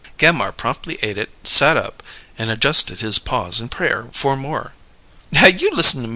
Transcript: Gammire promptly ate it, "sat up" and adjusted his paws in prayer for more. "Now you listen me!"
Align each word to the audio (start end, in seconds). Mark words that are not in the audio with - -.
Gammire 0.17 0.51
promptly 0.51 0.97
ate 1.03 1.19
it, 1.19 1.29
"sat 1.43 1.77
up" 1.77 2.01
and 2.35 2.49
adjusted 2.49 3.01
his 3.01 3.19
paws 3.19 3.61
in 3.61 3.69
prayer 3.69 4.07
for 4.11 4.35
more. 4.35 4.73
"Now 5.31 5.45
you 5.45 5.69
listen 5.75 6.01
me!" 6.01 6.09